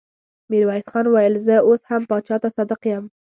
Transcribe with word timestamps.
ميرويس 0.51 0.85
خان 0.91 1.05
وويل: 1.07 1.33
زه 1.47 1.55
اوس 1.67 1.81
هم 1.89 2.01
پاچا 2.09 2.35
ته 2.43 2.49
صادق 2.57 2.81
يم. 2.91 3.03